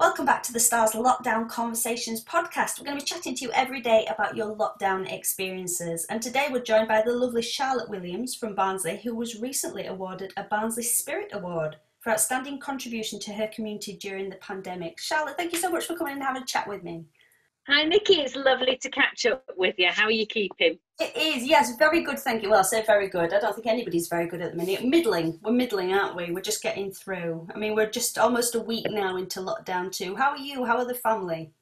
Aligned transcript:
Welcome 0.00 0.24
back 0.24 0.42
to 0.44 0.52
the 0.54 0.58
Stars 0.58 0.92
Lockdown 0.92 1.46
Conversations 1.46 2.24
podcast. 2.24 2.78
We're 2.78 2.86
going 2.86 2.98
to 2.98 3.04
be 3.04 3.06
chatting 3.06 3.34
to 3.34 3.44
you 3.44 3.52
every 3.52 3.82
day 3.82 4.06
about 4.06 4.34
your 4.34 4.56
lockdown 4.56 5.12
experiences. 5.12 6.06
And 6.08 6.22
today 6.22 6.46
we're 6.50 6.62
joined 6.62 6.88
by 6.88 7.02
the 7.02 7.12
lovely 7.12 7.42
Charlotte 7.42 7.90
Williams 7.90 8.34
from 8.34 8.54
Barnsley, 8.54 8.98
who 9.04 9.14
was 9.14 9.42
recently 9.42 9.88
awarded 9.88 10.32
a 10.38 10.44
Barnsley 10.44 10.84
Spirit 10.84 11.32
Award 11.34 11.76
for 11.98 12.12
outstanding 12.12 12.58
contribution 12.58 13.20
to 13.20 13.32
her 13.34 13.48
community 13.48 13.98
during 13.98 14.30
the 14.30 14.36
pandemic. 14.36 14.98
Charlotte, 14.98 15.36
thank 15.36 15.52
you 15.52 15.58
so 15.58 15.68
much 15.68 15.84
for 15.84 15.96
coming 15.96 16.14
and 16.14 16.22
having 16.22 16.44
a 16.44 16.46
chat 16.46 16.66
with 16.66 16.82
me. 16.82 17.04
Hi, 17.68 17.84
Nikki. 17.84 18.14
It's 18.14 18.34
lovely 18.34 18.78
to 18.78 18.90
catch 18.90 19.26
up 19.26 19.44
with 19.56 19.74
you. 19.76 19.88
How 19.90 20.04
are 20.04 20.10
you 20.10 20.26
keeping? 20.26 20.78
It 20.98 21.16
is, 21.16 21.46
yes, 21.46 21.76
very 21.78 22.02
good. 22.02 22.18
Thank 22.18 22.42
you. 22.42 22.50
Well, 22.50 22.60
I 22.60 22.62
say 22.62 22.82
very 22.86 23.08
good. 23.08 23.34
I 23.34 23.38
don't 23.38 23.54
think 23.54 23.66
anybody's 23.66 24.08
very 24.08 24.26
good 24.26 24.40
at 24.40 24.52
the 24.52 24.56
minute. 24.56 24.82
Middling. 24.82 25.38
We're 25.42 25.52
middling, 25.52 25.92
aren't 25.92 26.16
we? 26.16 26.30
We're 26.32 26.40
just 26.40 26.62
getting 26.62 26.90
through. 26.90 27.46
I 27.54 27.58
mean, 27.58 27.74
we're 27.74 27.90
just 27.90 28.18
almost 28.18 28.54
a 28.54 28.60
week 28.60 28.86
now 28.88 29.16
into 29.18 29.40
lockdown 29.40 29.92
too. 29.92 30.16
How 30.16 30.30
are 30.30 30.38
you? 30.38 30.64
How 30.64 30.78
are 30.78 30.86
the 30.86 30.94
family? 30.94 31.52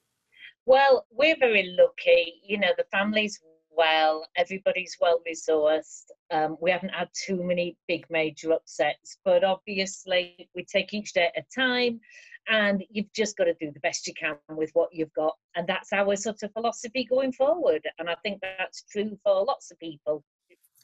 Well, 0.67 1.05
we're 1.11 1.37
very 1.39 1.75
lucky. 1.77 2.35
You 2.45 2.59
know, 2.59 2.73
the 2.77 2.87
family's 2.93 3.41
well. 3.77 4.25
Everybody's 4.37 4.97
well 5.01 5.21
resourced. 5.29 6.05
Um, 6.31 6.57
we 6.61 6.71
haven't 6.71 6.95
had 6.95 7.09
too 7.13 7.43
many 7.43 7.77
big 7.89 8.07
major 8.09 8.53
upsets, 8.53 9.19
but 9.25 9.43
obviously 9.43 10.49
we 10.55 10.65
take 10.65 10.95
each 10.95 11.13
day 11.13 11.31
at 11.37 11.45
a 11.45 11.61
time 11.61 12.01
and 12.49 12.85
you've 12.91 13.13
just 13.13 13.37
got 13.37 13.45
to 13.45 13.55
do 13.61 13.71
the 13.73 13.81
best 13.81 14.07
you 14.07 14.15
can 14.15 14.37
with 14.51 14.71
what 14.73 14.89
you've 14.93 15.13
got 15.15 15.35
and 15.55 15.67
that's 15.67 15.93
our 15.93 16.17
sort 16.17 16.43
of 16.43 16.53
philosophy 16.53 17.05
going 17.05 17.33
forward 17.33 17.83
and 17.99 18.09
i 18.09 18.15
think 18.23 18.41
that's 18.41 18.83
true 18.91 19.17
for 19.23 19.45
lots 19.45 19.71
of 19.71 19.79
people. 19.79 20.23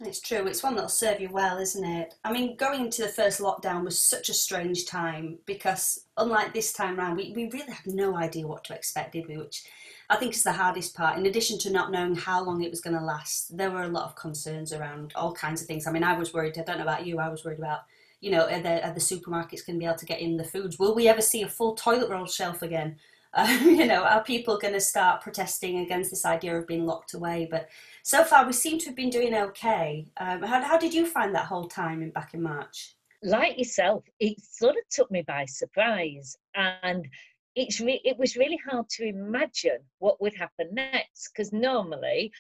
It's 0.01 0.21
true 0.21 0.47
it's 0.47 0.63
one 0.63 0.75
that'll 0.75 0.89
serve 0.89 1.21
you 1.21 1.29
well 1.31 1.59
isn't 1.59 1.85
it? 1.85 2.15
I 2.25 2.33
mean 2.33 2.57
going 2.57 2.87
into 2.87 3.03
the 3.03 3.09
first 3.09 3.41
lockdown 3.41 3.85
was 3.85 3.97
such 3.97 4.29
a 4.29 4.35
strange 4.35 4.87
time 4.87 5.39
because 5.47 6.07
unlike 6.17 6.53
this 6.53 6.73
time 6.73 6.97
round 6.97 7.17
we, 7.17 7.33
we 7.35 7.49
really 7.51 7.73
had 7.73 7.87
no 7.87 8.17
idea 8.17 8.47
what 8.47 8.65
to 8.65 8.75
expect 8.75 9.13
did 9.13 9.29
we? 9.29 9.39
Which 9.39 9.63
i 10.11 10.17
think 10.17 10.35
is 10.35 10.43
the 10.43 10.53
hardest 10.53 10.97
part. 10.97 11.17
In 11.17 11.27
addition 11.27 11.59
to 11.61 11.71
not 11.71 11.93
knowing 11.93 12.17
how 12.17 12.43
long 12.43 12.63
it 12.63 12.71
was 12.71 12.81
going 12.81 12.97
to 12.97 13.05
last 13.05 13.57
there 13.57 13.71
were 13.71 13.85
a 13.85 13.89
lot 13.89 14.07
of 14.07 14.17
concerns 14.17 14.73
around 14.73 15.13
all 15.15 15.33
kinds 15.33 15.63
of 15.63 15.69
things. 15.69 15.87
I 15.87 15.93
mean 15.93 16.05
i 16.05 16.19
was 16.19 16.35
worried 16.35 16.59
i 16.59 16.63
don't 16.63 16.79
know 16.79 16.83
about 16.83 17.07
you 17.07 17.21
i 17.21 17.29
was 17.29 17.45
worried 17.45 17.61
about 17.61 17.83
you 18.25 18.31
know, 18.31 18.49
are 18.49 18.63
the, 18.63 18.81
the 18.95 19.01
supermarkets 19.01 19.67
going 19.67 19.77
to 19.77 19.79
be 19.79 19.85
able 19.85 19.99
to 19.99 20.07
get 20.07 20.21
in 20.21 20.39
the 20.39 20.45
foods? 20.45 20.79
Will 20.79 20.95
we 20.95 21.09
ever 21.09 21.21
see 21.21 21.43
a 21.43 21.49
full 21.49 21.75
toilet 21.75 22.09
roll 22.09 22.27
shelf 22.27 22.63
again? 22.63 22.97
Uh, 23.37 23.49
you 23.65 23.85
know, 23.85 24.05
are 24.05 24.23
people 24.23 24.57
going 24.59 24.75
to 24.75 24.81
start 24.81 25.21
protesting 25.21 25.81
against 25.81 26.09
this 26.09 26.25
idea 26.25 26.57
of 26.57 26.69
being 26.69 26.87
locked 26.87 27.15
away? 27.15 27.49
But 27.51 27.69
so 28.05 28.23
far, 28.23 28.47
we 28.47 28.53
seem 28.53 28.79
to 28.79 28.87
have 28.87 28.95
been 28.95 29.11
doing 29.11 29.35
okay. 29.35 30.07
Um, 30.19 30.41
how, 30.43 30.63
how 30.63 30.79
did 30.79 30.95
you 30.95 31.05
find 31.05 31.35
that 31.35 31.47
whole 31.47 31.67
time 31.67 32.01
in, 32.01 32.11
back 32.11 32.33
in 32.35 32.41
March? 32.41 32.95
Like 33.25 33.59
yourself, 33.59 34.05
it 34.21 34.41
sort 34.41 34.77
of 34.77 34.89
took 34.89 35.11
me 35.11 35.23
by 35.23 35.47
surprise, 35.47 36.37
and 36.55 37.09
it's 37.57 37.81
re- 37.81 38.01
it 38.05 38.17
was 38.17 38.37
really 38.37 38.61
hard 38.71 38.89
to 38.91 39.09
imagine 39.09 39.81
what 39.99 40.23
would 40.23 40.37
happen 40.37 40.69
next. 40.73 41.33
Because 41.33 41.53
normally, 41.53 42.31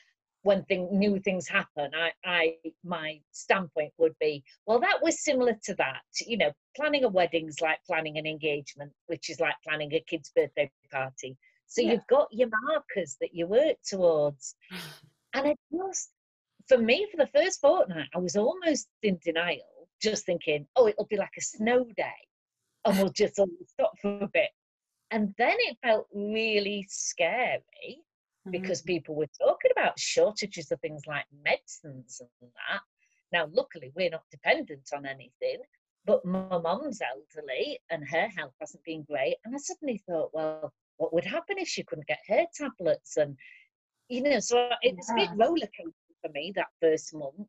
when 0.44 0.62
thing, 0.64 0.88
new 0.92 1.18
things 1.18 1.48
happen, 1.48 1.90
I, 1.94 2.12
I, 2.24 2.54
my 2.84 3.18
standpoint 3.32 3.92
would 3.98 4.14
be, 4.20 4.44
well, 4.66 4.78
that 4.78 5.02
was 5.02 5.24
similar 5.24 5.58
to 5.64 5.74
that. 5.76 6.02
You 6.26 6.36
know, 6.36 6.52
planning 6.76 7.04
a 7.04 7.08
wedding's 7.08 7.60
like 7.60 7.78
planning 7.86 8.18
an 8.18 8.26
engagement, 8.26 8.92
which 9.06 9.30
is 9.30 9.40
like 9.40 9.54
planning 9.66 9.92
a 9.94 10.04
kid's 10.06 10.30
birthday 10.36 10.70
party. 10.92 11.36
So 11.66 11.80
yeah. 11.80 11.92
you've 11.92 12.06
got 12.08 12.28
your 12.30 12.50
markers 12.68 13.16
that 13.22 13.34
you 13.34 13.46
work 13.46 13.76
towards. 13.84 14.54
And 15.36 15.48
it 15.48 15.58
just, 15.76 16.10
for 16.68 16.78
me, 16.78 17.08
for 17.10 17.16
the 17.16 17.30
first 17.34 17.60
fortnight, 17.60 18.06
I 18.14 18.18
was 18.18 18.36
almost 18.36 18.86
in 19.02 19.18
denial, 19.24 19.88
just 20.00 20.24
thinking, 20.24 20.64
oh, 20.76 20.86
it'll 20.86 21.06
be 21.06 21.16
like 21.16 21.32
a 21.36 21.40
snow 21.40 21.84
day 21.96 22.28
and 22.84 22.96
we'll 22.96 23.08
just 23.08 23.40
all 23.40 23.48
stop 23.66 23.94
for 24.00 24.16
a 24.22 24.28
bit. 24.32 24.50
And 25.10 25.34
then 25.36 25.56
it 25.58 25.76
felt 25.82 26.06
really 26.14 26.86
scary 26.88 28.04
because 28.50 28.80
mm-hmm. 28.80 28.94
people 28.94 29.14
were 29.14 29.28
talking 29.40 29.70
about 29.72 29.98
shortages 29.98 30.70
of 30.70 30.80
things 30.80 31.02
like 31.06 31.24
medicines 31.44 32.20
and 32.20 32.50
that. 32.70 32.80
Now, 33.32 33.48
luckily, 33.52 33.92
we're 33.94 34.10
not 34.10 34.24
dependent 34.30 34.88
on 34.94 35.06
anything, 35.06 35.58
but 36.06 36.24
my 36.24 36.58
mum's 36.58 37.00
elderly 37.00 37.80
and 37.90 38.06
her 38.08 38.28
health 38.36 38.54
hasn't 38.60 38.84
been 38.84 39.02
great. 39.02 39.36
And 39.44 39.54
I 39.54 39.58
suddenly 39.58 40.02
thought, 40.08 40.30
well, 40.32 40.72
what 40.98 41.12
would 41.12 41.24
happen 41.24 41.58
if 41.58 41.68
she 41.68 41.82
couldn't 41.82 42.06
get 42.06 42.20
her 42.28 42.44
tablets? 42.54 43.16
And, 43.16 43.36
you 44.08 44.22
know, 44.22 44.38
so 44.38 44.68
it's 44.82 45.10
yeah. 45.16 45.24
a 45.24 45.26
bit 45.26 45.38
rollercoaster 45.38 45.92
for 46.22 46.30
me 46.32 46.52
that 46.54 46.68
first 46.80 47.14
month. 47.14 47.48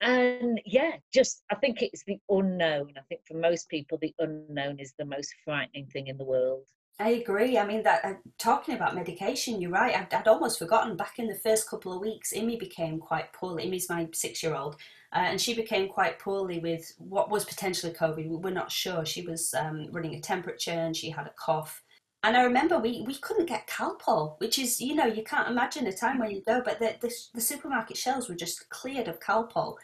And 0.00 0.60
yeah, 0.66 0.96
just 1.12 1.42
I 1.50 1.54
think 1.54 1.80
it's 1.80 2.04
the 2.04 2.18
unknown. 2.28 2.92
I 2.96 3.00
think 3.08 3.22
for 3.26 3.34
most 3.34 3.68
people, 3.68 3.98
the 4.00 4.14
unknown 4.18 4.78
is 4.78 4.92
the 4.98 5.04
most 5.04 5.34
frightening 5.44 5.86
thing 5.86 6.08
in 6.08 6.18
the 6.18 6.24
world. 6.24 6.66
I 7.00 7.10
agree. 7.10 7.58
I 7.58 7.66
mean, 7.66 7.82
that 7.82 8.04
uh, 8.04 8.14
talking 8.38 8.76
about 8.76 8.94
medication, 8.94 9.60
you're 9.60 9.72
right. 9.72 9.96
I'd, 9.96 10.14
I'd, 10.14 10.28
almost 10.28 10.60
forgotten. 10.60 10.96
Back 10.96 11.18
in 11.18 11.26
the 11.26 11.34
first 11.34 11.68
couple 11.68 11.92
of 11.92 12.00
weeks, 12.00 12.32
Imi 12.32 12.58
became 12.58 13.00
quite 13.00 13.32
poorly. 13.32 13.66
Imi's 13.66 13.88
my 13.88 14.08
six-year-old, 14.12 14.76
uh, 15.12 15.18
and 15.18 15.40
she 15.40 15.54
became 15.54 15.88
quite 15.88 16.20
poorly 16.20 16.60
with 16.60 16.92
what 16.98 17.30
was 17.30 17.44
potentially 17.44 17.92
COVID. 17.92 18.28
We're 18.28 18.50
not 18.50 18.70
sure. 18.70 19.04
She 19.04 19.22
was 19.22 19.52
um, 19.54 19.88
running 19.90 20.14
a 20.14 20.20
temperature 20.20 20.70
and 20.70 20.96
she 20.96 21.10
had 21.10 21.26
a 21.26 21.34
cough. 21.36 21.82
And 22.22 22.36
I 22.36 22.42
remember 22.44 22.78
we, 22.78 23.02
we 23.06 23.16
couldn't 23.16 23.46
get 23.46 23.66
Calpol, 23.66 24.38
which 24.38 24.58
is, 24.58 24.80
you 24.80 24.94
know, 24.94 25.04
you 25.04 25.24
can't 25.24 25.48
imagine 25.48 25.86
a 25.88 25.92
time 25.92 26.20
when 26.20 26.30
you 26.30 26.42
go, 26.42 26.62
but 26.64 26.78
the, 26.78 26.94
the, 27.00 27.12
the 27.34 27.40
supermarket 27.40 27.96
shelves 27.96 28.28
were 28.28 28.34
just 28.36 28.70
cleared 28.70 29.08
of 29.08 29.20
Calpol. 29.20 29.76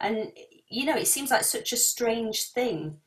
And, 0.00 0.32
you 0.68 0.86
know, 0.86 0.96
it 0.96 1.08
seems 1.08 1.30
like 1.30 1.44
such 1.44 1.72
a 1.72 1.76
strange 1.76 2.44
thing 2.44 2.98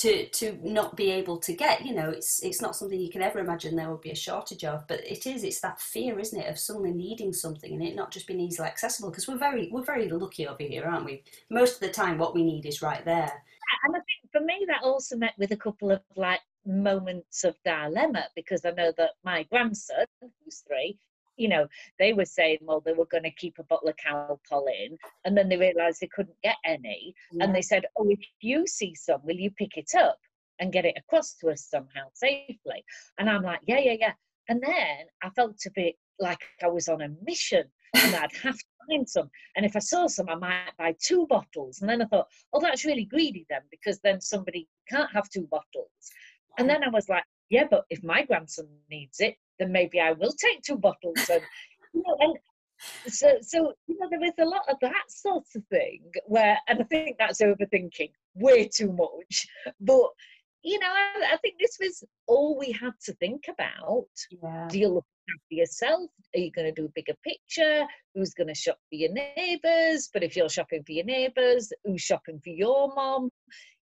to 0.00 0.26
to 0.30 0.58
not 0.62 0.96
be 0.96 1.10
able 1.10 1.36
to 1.36 1.52
get 1.52 1.84
you 1.84 1.94
know 1.94 2.08
it's 2.08 2.42
it's 2.42 2.62
not 2.62 2.74
something 2.74 2.98
you 2.98 3.10
can 3.10 3.20
ever 3.20 3.38
imagine 3.38 3.76
there 3.76 3.90
would 3.90 4.00
be 4.00 4.10
a 4.10 4.14
shortage 4.16 4.64
of 4.64 4.86
but 4.88 5.00
it 5.04 5.26
is 5.26 5.44
it's 5.44 5.60
that 5.60 5.78
fear 5.78 6.18
isn't 6.18 6.40
it 6.40 6.48
of 6.48 6.58
suddenly 6.58 6.90
needing 6.90 7.34
something 7.34 7.74
and 7.74 7.82
it 7.82 7.94
not 7.94 8.10
just 8.10 8.26
being 8.26 8.40
easily 8.40 8.66
accessible 8.66 9.10
because 9.10 9.28
we're 9.28 9.36
very 9.36 9.68
we're 9.70 9.84
very 9.84 10.08
lucky 10.08 10.48
over 10.48 10.62
here 10.62 10.86
aren't 10.86 11.04
we? 11.04 11.22
Most 11.50 11.74
of 11.74 11.80
the 11.80 11.90
time 11.90 12.16
what 12.16 12.34
we 12.34 12.42
need 12.42 12.64
is 12.64 12.80
right 12.80 13.04
there. 13.04 13.30
And 13.84 13.94
i 13.94 13.98
think 13.98 14.32
for 14.32 14.40
me 14.40 14.64
that 14.68 14.82
also 14.82 15.16
met 15.16 15.34
with 15.36 15.52
a 15.52 15.56
couple 15.56 15.90
of 15.90 16.00
like 16.16 16.40
moments 16.64 17.44
of 17.44 17.54
dilemma 17.64 18.24
because 18.34 18.64
i 18.64 18.70
know 18.70 18.92
that 18.96 19.10
my 19.22 19.42
grandson 19.44 20.06
who's 20.20 20.62
three 20.66 20.98
you 21.40 21.48
know, 21.48 21.66
they 21.98 22.12
were 22.12 22.24
saying, 22.24 22.58
well, 22.62 22.80
they 22.80 22.92
were 22.92 23.06
going 23.06 23.24
to 23.24 23.30
keep 23.30 23.58
a 23.58 23.64
bottle 23.64 23.88
of 23.88 23.96
Calpol 23.96 24.66
in, 24.68 24.96
and 25.24 25.36
then 25.36 25.48
they 25.48 25.56
realised 25.56 26.00
they 26.00 26.08
couldn't 26.14 26.36
get 26.42 26.56
any, 26.64 27.14
yeah. 27.32 27.44
and 27.44 27.54
they 27.54 27.62
said, 27.62 27.86
oh, 27.98 28.08
if 28.08 28.20
you 28.40 28.66
see 28.66 28.94
some, 28.94 29.20
will 29.24 29.36
you 29.36 29.50
pick 29.50 29.76
it 29.76 29.92
up 29.96 30.18
and 30.58 30.72
get 30.72 30.84
it 30.84 30.98
across 30.98 31.34
to 31.34 31.48
us 31.48 31.66
somehow 31.68 32.06
safely? 32.12 32.84
And 33.18 33.30
I'm 33.30 33.42
like, 33.42 33.60
yeah, 33.66 33.78
yeah, 33.78 33.96
yeah. 33.98 34.12
And 34.48 34.62
then 34.62 35.06
I 35.22 35.30
felt 35.30 35.56
a 35.66 35.70
bit 35.74 35.94
like 36.18 36.40
I 36.62 36.68
was 36.68 36.88
on 36.88 37.00
a 37.00 37.08
mission, 37.24 37.64
and 37.94 38.14
I'd 38.14 38.36
have 38.42 38.58
to 38.58 38.64
find 38.88 39.08
some. 39.08 39.30
And 39.56 39.64
if 39.64 39.74
I 39.74 39.80
saw 39.80 40.06
some, 40.06 40.28
I 40.28 40.34
might 40.34 40.72
buy 40.78 40.94
two 41.02 41.26
bottles. 41.26 41.80
And 41.80 41.88
then 41.88 42.02
I 42.02 42.04
thought, 42.06 42.28
oh, 42.52 42.60
that's 42.60 42.84
really 42.84 43.04
greedy 43.04 43.46
then, 43.48 43.62
because 43.70 43.98
then 44.00 44.20
somebody 44.20 44.68
can't 44.88 45.10
have 45.12 45.28
two 45.30 45.48
bottles. 45.50 45.90
And 46.58 46.68
then 46.68 46.84
I 46.84 46.88
was 46.90 47.08
like, 47.08 47.24
yeah, 47.50 47.64
but 47.70 47.84
if 47.90 48.02
my 48.02 48.24
grandson 48.24 48.68
needs 48.90 49.20
it, 49.20 49.34
then 49.58 49.72
maybe 49.72 50.00
I 50.00 50.12
will 50.12 50.32
take 50.32 50.62
two 50.62 50.78
bottles. 50.78 51.28
And, 51.30 51.42
you 51.92 52.02
know, 52.06 52.16
and 52.20 52.38
so, 53.12 53.36
so 53.42 53.74
you 53.86 53.98
know, 53.98 54.08
there 54.10 54.24
is 54.24 54.32
a 54.40 54.44
lot 54.44 54.62
of 54.68 54.76
that 54.80 55.04
sort 55.08 55.44
of 55.54 55.64
thing 55.66 56.02
where, 56.26 56.56
and 56.68 56.80
I 56.80 56.84
think 56.84 57.16
that's 57.18 57.42
overthinking 57.42 58.12
way 58.34 58.68
too 58.68 58.92
much. 58.92 59.46
But 59.80 60.08
you 60.62 60.78
know, 60.78 60.88
I, 60.88 61.32
I 61.32 61.36
think 61.38 61.54
this 61.58 61.78
was 61.80 62.04
all 62.26 62.58
we 62.58 62.72
had 62.72 62.92
to 63.04 63.14
think 63.14 63.44
about. 63.48 64.08
Yeah. 64.30 64.68
Do 64.68 64.78
you 64.78 64.88
look 64.88 65.06
after 65.28 65.54
yourself? 65.54 66.10
Are 66.34 66.38
you 66.38 66.52
going 66.52 66.66
to 66.66 66.80
do 66.80 66.86
a 66.86 66.92
bigger 66.94 67.14
picture? 67.24 67.86
Who's 68.14 68.34
going 68.34 68.48
to 68.48 68.54
shop 68.54 68.78
for 68.90 68.96
your 68.96 69.10
neighbours? 69.12 70.10
But 70.12 70.22
if 70.22 70.36
you're 70.36 70.50
shopping 70.50 70.82
for 70.84 70.92
your 70.92 71.06
neighbours, 71.06 71.72
who's 71.84 72.02
shopping 72.02 72.40
for 72.44 72.50
your 72.50 72.94
mom? 72.94 73.30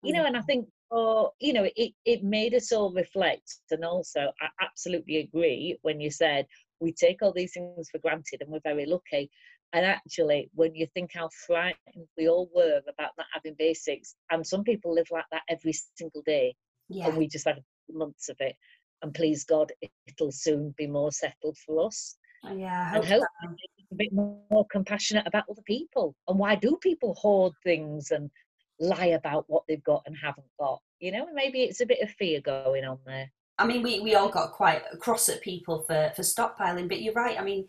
You 0.03 0.15
know, 0.15 0.21
mm-hmm. 0.21 0.29
and 0.29 0.37
I 0.37 0.41
think 0.43 0.67
so, 0.93 1.33
you 1.41 1.53
know, 1.53 1.69
it, 1.77 1.93
it 2.05 2.23
made 2.23 2.55
us 2.55 2.73
all 2.73 2.93
reflect. 2.93 3.59
And 3.71 3.85
also, 3.85 4.33
I 4.41 4.49
absolutely 4.61 5.19
agree 5.19 5.79
when 5.83 6.01
you 6.01 6.11
said 6.11 6.47
we 6.81 6.93
take 6.93 7.23
all 7.23 7.33
these 7.33 7.53
things 7.55 7.89
for 7.91 7.99
granted 7.99 8.41
and 8.41 8.51
we're 8.51 8.61
very 8.63 8.87
lucky. 8.87 9.31
And 9.73 9.87
actually, 9.87 10.51
when 10.55 10.75
you 10.75 10.87
think 10.93 11.13
how 11.15 11.31
frightened 11.47 12.07
we 12.19 12.29
all 12.29 12.51
were 12.55 12.83
about 12.89 13.13
not 13.17 13.27
having 13.33 13.55
basics, 13.59 14.15
and 14.31 14.47
some 14.47 14.65
people 14.65 14.95
live 14.95 15.07
like 15.11 15.25
that 15.33 15.43
every 15.49 15.73
single 15.97 16.23
day, 16.27 16.55
yeah. 16.91 17.07
and 17.07 17.17
we 17.17 17.27
just 17.27 17.47
had 17.47 17.63
months 17.91 18.29
of 18.29 18.37
it. 18.41 18.55
And 19.01 19.15
please 19.15 19.45
God, 19.45 19.73
it'll 20.07 20.31
soon 20.31 20.75
be 20.77 20.87
more 20.87 21.11
settled 21.11 21.57
for 21.65 21.87
us. 21.87 22.17
Oh, 22.45 22.55
yeah, 22.55 22.91
I 22.93 22.97
hope 22.97 23.25
and 23.41 23.51
hopefully 23.51 23.57
a 23.93 23.95
bit 23.95 24.13
more 24.13 24.67
compassionate 24.71 25.27
about 25.27 25.45
other 25.51 25.63
people. 25.63 26.15
And 26.29 26.39
why 26.39 26.55
do 26.55 26.77
people 26.83 27.15
hoard 27.15 27.55
things 27.65 28.11
and 28.11 28.31
lie 28.81 29.07
about 29.07 29.45
what 29.49 29.65
they've 29.69 29.85
got 29.85 30.03
and 30.07 30.17
haven't 30.17 30.47
got. 30.59 30.81
You 31.01 31.13
know, 31.13 31.27
maybe 31.33 31.63
it's 31.63 31.81
a 31.81 31.87
bit 31.87 32.01
of 32.01 32.11
fear 32.11 32.41
going 32.41 32.85
on 32.85 32.99
there. 33.07 33.31
I 33.59 33.67
mean, 33.67 33.83
we, 33.83 34.01
we 34.01 34.15
all 34.15 34.29
got 34.29 34.53
quite 34.53 34.83
cross 34.99 35.29
at 35.29 35.41
people 35.41 35.83
for, 35.83 36.13
for 36.17 36.23
stockpiling, 36.23 36.89
but 36.89 37.03
you're 37.03 37.15
right. 37.15 37.39
I 37.39 37.45
mean, 37.45 37.67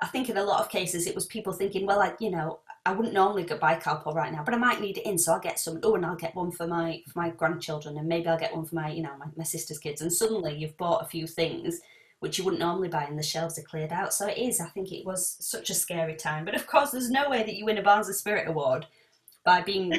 I 0.00 0.06
think 0.06 0.28
in 0.28 0.36
a 0.36 0.44
lot 0.44 0.60
of 0.60 0.70
cases 0.70 1.06
it 1.06 1.14
was 1.14 1.26
people 1.26 1.52
thinking, 1.52 1.86
well, 1.86 2.00
I, 2.00 2.14
you 2.18 2.30
know, 2.30 2.60
I 2.86 2.92
wouldn't 2.92 3.14
normally 3.14 3.44
go 3.44 3.56
buy 3.56 3.76
Calpol 3.76 4.14
right 4.14 4.32
now, 4.32 4.42
but 4.44 4.54
I 4.54 4.58
might 4.58 4.80
need 4.80 4.98
it 4.98 5.06
in, 5.06 5.16
so 5.16 5.32
I'll 5.32 5.40
get 5.40 5.58
some. 5.58 5.80
Oh, 5.82 5.94
and 5.94 6.04
I'll 6.04 6.16
get 6.16 6.34
one 6.34 6.50
for 6.50 6.66
my 6.66 7.02
for 7.10 7.18
my 7.18 7.30
grandchildren, 7.30 7.96
and 7.96 8.06
maybe 8.06 8.28
I'll 8.28 8.38
get 8.38 8.54
one 8.54 8.66
for 8.66 8.74
my, 8.74 8.90
you 8.90 9.02
know, 9.02 9.16
my, 9.18 9.26
my 9.36 9.44
sister's 9.44 9.78
kids. 9.78 10.02
And 10.02 10.12
suddenly 10.12 10.54
you've 10.54 10.76
bought 10.76 11.02
a 11.02 11.08
few 11.08 11.26
things 11.26 11.80
which 12.20 12.38
you 12.38 12.44
wouldn't 12.44 12.60
normally 12.60 12.88
buy, 12.88 13.04
and 13.04 13.18
the 13.18 13.22
shelves 13.22 13.58
are 13.58 13.62
cleared 13.62 13.92
out. 13.92 14.12
So 14.12 14.26
it 14.26 14.38
is. 14.38 14.60
I 14.60 14.66
think 14.68 14.92
it 14.92 15.06
was 15.06 15.36
such 15.40 15.70
a 15.70 15.74
scary 15.74 16.14
time. 16.14 16.44
But 16.44 16.54
of 16.54 16.66
course, 16.66 16.90
there's 16.90 17.10
no 17.10 17.28
way 17.30 17.42
that 17.42 17.54
you 17.54 17.64
win 17.64 17.78
a 17.78 17.82
Barnsley 17.82 18.14
Spirit 18.14 18.48
award 18.48 18.86
by 19.44 19.60
being 19.60 19.92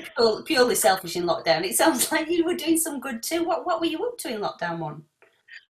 purely 0.46 0.76
selfish 0.76 1.16
in 1.16 1.24
lockdown. 1.24 1.64
It 1.64 1.76
sounds 1.76 2.12
like 2.12 2.30
you 2.30 2.46
were 2.46 2.56
doing 2.56 2.78
some 2.78 3.00
good 3.00 3.22
too. 3.24 3.44
What 3.44 3.66
what 3.66 3.80
were 3.80 3.88
you 3.88 4.04
up 4.06 4.18
to 4.20 4.34
in 4.34 4.42
lockdown 4.42 4.80
one? 4.80 5.04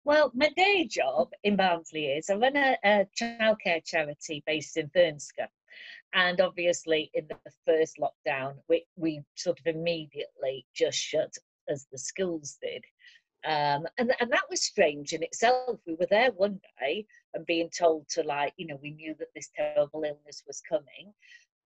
Well, 0.04 0.32
my 0.36 0.50
day 0.56 0.86
job 0.86 1.32
in 1.44 1.56
Barnsley 1.56 2.06
is 2.08 2.30
I 2.30 2.36
run 2.36 2.56
a, 2.56 2.78
a 2.84 3.08
childcare 3.20 3.84
charity 3.84 4.44
based 4.46 4.78
in 4.78 4.90
Thurnscoe. 4.90 5.48
And 6.14 6.40
obviously, 6.40 7.12
in 7.14 7.28
the 7.28 7.52
first 7.66 7.98
lockdown, 8.00 8.54
we, 8.70 8.86
we 8.96 9.22
sort 9.36 9.60
of 9.60 9.68
immediately 9.68 10.66
just 10.74 10.98
shut 10.98 11.34
as 11.68 11.88
the 11.92 11.98
schools 11.98 12.58
did. 12.62 12.84
Um, 13.46 13.86
and, 13.98 14.14
and 14.20 14.32
that 14.32 14.50
was 14.50 14.64
strange 14.64 15.14
in 15.14 15.24
itself. 15.24 15.80
We 15.86 15.96
were 15.96 16.08
there 16.10 16.32
one 16.32 16.60
day 16.80 17.06
and 17.34 17.46
being 17.46 17.70
told 17.70 18.08
to, 18.10 18.24
like, 18.24 18.54
you 18.58 18.66
know, 18.66 18.80
we 18.82 18.92
knew 18.92 19.14
that 19.20 19.28
this 19.36 19.50
terrible 19.56 20.04
illness 20.04 20.44
was 20.48 20.62
coming. 20.68 21.14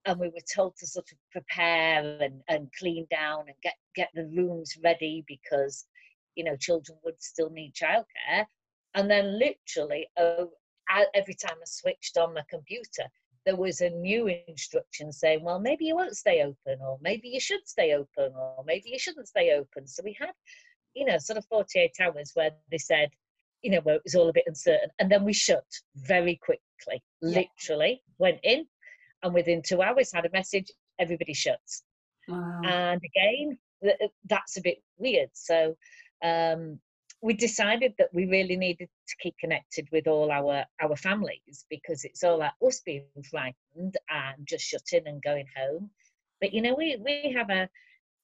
And 0.05 0.19
we 0.19 0.29
were 0.29 0.43
told 0.53 0.75
to 0.77 0.87
sort 0.87 1.11
of 1.11 1.17
prepare 1.31 2.19
and, 2.21 2.41
and 2.47 2.71
clean 2.77 3.05
down 3.11 3.41
and 3.47 3.55
get, 3.61 3.75
get 3.95 4.09
the 4.13 4.25
rooms 4.25 4.77
ready 4.83 5.23
because, 5.27 5.85
you 6.35 6.43
know, 6.43 6.55
children 6.55 6.97
would 7.03 7.21
still 7.21 7.49
need 7.49 7.73
childcare. 7.73 8.45
And 8.95 9.09
then 9.09 9.37
literally, 9.37 10.07
oh, 10.17 10.49
every 11.13 11.35
time 11.35 11.57
I 11.57 11.65
switched 11.65 12.17
on 12.17 12.33
my 12.33 12.43
computer, 12.49 13.03
there 13.45 13.55
was 13.55 13.81
a 13.81 13.89
new 13.89 14.27
instruction 14.47 15.11
saying, 15.11 15.43
well, 15.43 15.59
maybe 15.59 15.85
you 15.85 15.95
won't 15.95 16.17
stay 16.17 16.41
open, 16.41 16.79
or 16.81 16.97
maybe 17.01 17.29
you 17.29 17.39
should 17.39 17.67
stay 17.67 17.93
open, 17.93 18.33
or 18.35 18.63
maybe 18.65 18.89
you 18.89 18.99
shouldn't 18.99 19.27
stay 19.27 19.53
open. 19.53 19.87
So 19.87 20.03
we 20.03 20.15
had, 20.19 20.31
you 20.93 21.05
know, 21.05 21.17
sort 21.17 21.37
of 21.37 21.45
48 21.45 21.91
hours 22.01 22.31
where 22.33 22.51
they 22.71 22.77
said, 22.77 23.09
you 23.61 23.71
know, 23.71 23.79
where 23.81 23.95
it 23.95 24.01
was 24.03 24.15
all 24.15 24.29
a 24.29 24.33
bit 24.33 24.45
uncertain. 24.47 24.89
And 24.99 25.11
then 25.11 25.23
we 25.23 25.33
shut 25.33 25.65
very 25.95 26.35
quickly, 26.35 27.03
yeah. 27.21 27.41
literally 27.41 28.01
went 28.17 28.39
in, 28.43 28.65
and 29.23 29.33
within 29.33 29.61
two 29.61 29.81
hours 29.81 30.11
had 30.13 30.25
a 30.25 30.31
message, 30.31 30.71
everybody 30.99 31.33
shuts. 31.33 31.83
Wow. 32.27 32.61
And 32.63 33.01
again, 33.03 33.57
that's 34.25 34.57
a 34.57 34.61
bit 34.61 34.77
weird. 34.97 35.29
So 35.33 35.75
um, 36.23 36.79
we 37.21 37.33
decided 37.33 37.93
that 37.97 38.13
we 38.13 38.25
really 38.25 38.55
needed 38.55 38.87
to 39.07 39.15
keep 39.19 39.37
connected 39.39 39.87
with 39.91 40.07
all 40.07 40.31
our 40.31 40.63
our 40.81 40.95
families 40.95 41.65
because 41.69 42.03
it's 42.03 42.23
all 42.23 42.39
like 42.39 42.53
us 42.65 42.81
being 42.85 43.03
frightened 43.29 43.97
and 44.09 44.47
just 44.47 44.65
shutting 44.65 45.07
and 45.07 45.21
going 45.21 45.45
home 45.57 45.89
but 46.39 46.53
you 46.53 46.61
know 46.61 46.73
we 46.73 46.97
we 47.03 47.33
have 47.35 47.49
a 47.49 47.67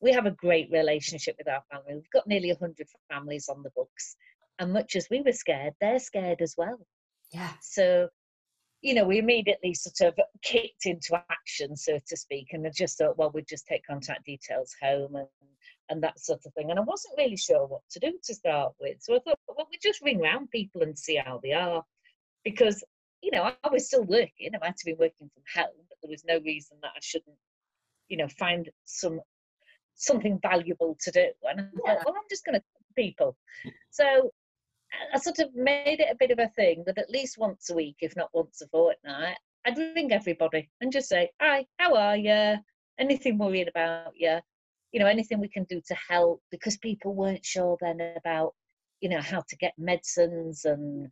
we 0.02 0.12
have 0.12 0.26
a 0.26 0.32
great 0.32 0.70
relationship 0.72 1.36
with 1.38 1.48
our 1.48 1.64
family 1.72 1.96
we've 1.96 2.10
got 2.12 2.28
nearly 2.28 2.50
100 2.50 2.88
families 3.12 3.50
on 3.50 3.64
the 3.64 3.72
books 3.76 4.16
and 4.60 4.72
much 4.72 4.96
as 4.96 5.08
we 5.10 5.22
were 5.22 5.34
scared 5.34 5.74
they're 5.82 6.00
scared 6.00 6.42
as 6.42 6.56
well 6.58 6.80
yeah 7.34 7.52
so 7.62 8.08
you 8.86 8.94
know 8.94 9.04
we 9.04 9.18
immediately 9.18 9.74
sort 9.74 10.14
of 10.14 10.20
kicked 10.44 10.86
into 10.86 11.20
action 11.30 11.76
so 11.76 12.00
to 12.08 12.18
speak 12.18 12.48
and 12.52 12.66
I 12.66 12.72
just 12.74 12.98
thought 12.98 13.18
well 13.18 13.32
we'd 13.34 13.48
just 13.48 13.66
take 13.68 13.86
contact 13.86 14.26
details 14.26 14.76
home 14.82 15.16
and 15.16 15.28
and 15.90 16.02
that 16.04 16.20
sort 16.20 16.42
of 16.46 16.54
thing. 16.54 16.72
And 16.72 16.80
I 16.80 16.84
wasn't 16.84 17.18
really 17.18 17.38
sure 17.38 17.66
what 17.68 17.82
to 17.92 18.00
do 18.00 18.14
to 18.24 18.34
start 18.34 18.74
with. 18.80 18.98
So 19.02 19.16
I 19.16 19.20
thought, 19.20 19.40
well, 19.48 19.68
we 19.70 19.78
just 19.82 20.02
ring 20.02 20.20
round 20.20 20.50
people 20.50 20.82
and 20.82 20.98
see 20.98 21.20
how 21.24 21.40
they 21.44 21.54
are. 21.54 21.84
Because, 22.44 22.84
you 23.22 23.32
know, 23.32 23.52
I 23.64 23.70
was 23.70 23.88
still 23.88 24.04
working. 24.04 24.52
I 24.54 24.58
might 24.60 24.68
have 24.68 24.86
been 24.86 24.98
working 25.00 25.30
from 25.34 25.44
home, 25.56 25.86
but 25.90 25.98
there 26.02 26.12
was 26.12 26.24
no 26.28 26.40
reason 26.46 26.78
that 26.82 26.92
I 26.96 27.00
shouldn't, 27.02 27.38
you 28.08 28.18
know, 28.18 28.28
find 28.40 28.70
some 28.86 29.20
something 29.96 30.40
valuable 30.42 30.98
to 31.02 31.12
do. 31.12 31.28
And 31.44 31.62
I 31.62 31.64
thought, 31.64 32.06
well, 32.06 32.16
I'm 32.16 32.30
just 32.30 32.46
going 32.46 32.60
to 32.60 32.64
people. 32.96 33.38
So 33.92 34.32
I 35.14 35.20
sort 35.20 35.40
of 35.40 35.54
made 35.56 36.00
it 36.00 36.12
a 36.12 36.16
bit 36.16 36.32
of 36.32 36.40
a 36.40 36.50
thing 36.50 36.84
that 36.86 36.98
at 36.98 37.10
least 37.10 37.38
once 37.38 37.70
a 37.70 37.76
week, 37.76 37.98
if 38.02 38.16
not 38.16 38.30
once 38.34 38.62
a 38.62 38.68
fortnight, 38.68 39.38
I'd 39.66 39.78
ring 39.78 40.12
everybody 40.12 40.70
and 40.82 40.92
just 40.92 41.10
say, 41.10 41.32
hi, 41.42 41.66
how 41.80 41.96
are 41.96 42.18
you? 42.18 42.58
Anything 43.00 43.38
worrying 43.38 43.68
about 43.68 44.14
you? 44.16 44.40
you 44.96 45.00
know 45.02 45.08
anything 45.08 45.42
we 45.42 45.50
can 45.50 45.66
do 45.66 45.82
to 45.86 45.96
help 46.08 46.42
because 46.52 46.78
people 46.78 47.14
weren't 47.14 47.46
sure 47.46 47.78
then 47.82 48.00
about 48.16 48.54
you 49.02 49.10
know 49.10 49.20
how 49.20 49.44
to 49.50 49.58
get 49.58 49.74
medicines 49.78 50.64
and 50.64 51.12